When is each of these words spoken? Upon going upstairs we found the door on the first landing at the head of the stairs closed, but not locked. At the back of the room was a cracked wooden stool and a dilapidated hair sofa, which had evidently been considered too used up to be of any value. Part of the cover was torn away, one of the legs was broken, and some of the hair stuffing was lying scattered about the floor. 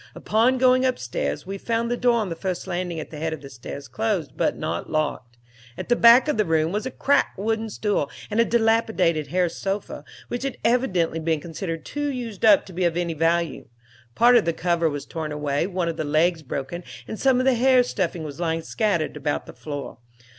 Upon 0.15 0.57
going 0.57 0.83
upstairs 0.83 1.45
we 1.45 1.59
found 1.59 1.91
the 1.91 1.95
door 1.95 2.15
on 2.15 2.29
the 2.29 2.35
first 2.35 2.65
landing 2.65 2.99
at 2.99 3.11
the 3.11 3.19
head 3.19 3.33
of 3.33 3.41
the 3.43 3.51
stairs 3.51 3.87
closed, 3.87 4.31
but 4.35 4.57
not 4.57 4.89
locked. 4.89 5.37
At 5.77 5.89
the 5.89 5.95
back 5.95 6.27
of 6.27 6.37
the 6.37 6.43
room 6.43 6.71
was 6.71 6.87
a 6.87 6.89
cracked 6.89 7.37
wooden 7.37 7.69
stool 7.69 8.09
and 8.31 8.39
a 8.39 8.43
dilapidated 8.43 9.27
hair 9.27 9.47
sofa, 9.47 10.03
which 10.27 10.41
had 10.41 10.57
evidently 10.65 11.19
been 11.19 11.39
considered 11.39 11.85
too 11.85 12.07
used 12.09 12.43
up 12.43 12.65
to 12.65 12.73
be 12.73 12.83
of 12.83 12.97
any 12.97 13.13
value. 13.13 13.67
Part 14.15 14.35
of 14.35 14.45
the 14.45 14.53
cover 14.53 14.89
was 14.89 15.05
torn 15.05 15.31
away, 15.31 15.67
one 15.67 15.87
of 15.87 15.97
the 15.97 16.03
legs 16.03 16.39
was 16.39 16.43
broken, 16.47 16.83
and 17.07 17.19
some 17.19 17.37
of 17.37 17.45
the 17.45 17.53
hair 17.53 17.83
stuffing 17.83 18.23
was 18.23 18.39
lying 18.39 18.63
scattered 18.63 19.15
about 19.15 19.45
the 19.45 19.53
floor. 19.53 19.99